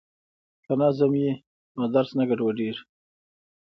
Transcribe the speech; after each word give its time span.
که 0.65 0.73
نظم 0.81 1.09
وي 1.13 1.27
نو 1.75 1.83
درس 1.95 2.11
نه 2.17 2.23
ګډوډیږي. 2.29 2.83